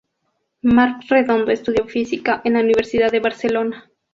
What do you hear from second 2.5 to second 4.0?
la Universidad de Barcelona.